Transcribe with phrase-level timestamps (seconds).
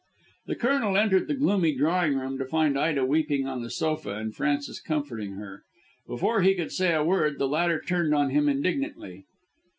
[0.47, 4.35] The Colonel entered the gloomy drawing room to find Ida weeping on the sofa and
[4.35, 5.61] Frances comforting her.
[6.07, 9.25] Before he could say a word, the latter turned on him indignantly.